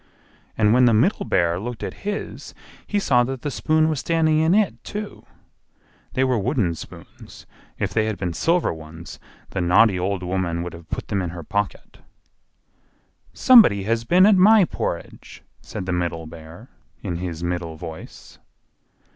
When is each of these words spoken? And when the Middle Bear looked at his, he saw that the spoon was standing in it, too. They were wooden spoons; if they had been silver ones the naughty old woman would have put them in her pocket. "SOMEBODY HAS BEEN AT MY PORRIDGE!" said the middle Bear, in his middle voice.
And 0.57 0.73
when 0.73 0.85
the 0.85 0.95
Middle 0.95 1.25
Bear 1.27 1.59
looked 1.59 1.83
at 1.83 1.93
his, 2.01 2.55
he 2.87 2.97
saw 2.97 3.23
that 3.25 3.43
the 3.43 3.51
spoon 3.51 3.87
was 3.87 3.99
standing 3.99 4.39
in 4.39 4.55
it, 4.55 4.83
too. 4.83 5.27
They 6.13 6.23
were 6.23 6.39
wooden 6.39 6.73
spoons; 6.73 7.45
if 7.77 7.93
they 7.93 8.05
had 8.05 8.17
been 8.17 8.33
silver 8.33 8.73
ones 8.73 9.19
the 9.51 9.61
naughty 9.61 9.99
old 9.99 10.23
woman 10.23 10.63
would 10.63 10.73
have 10.73 10.89
put 10.89 11.09
them 11.09 11.21
in 11.21 11.29
her 11.29 11.43
pocket. 11.43 11.99
"SOMEBODY 13.33 13.83
HAS 13.83 14.03
BEEN 14.05 14.25
AT 14.25 14.35
MY 14.37 14.65
PORRIDGE!" 14.65 15.43
said 15.61 15.85
the 15.85 15.93
middle 15.93 16.25
Bear, 16.25 16.71
in 17.03 17.17
his 17.17 17.43
middle 17.43 17.75
voice. 17.75 18.39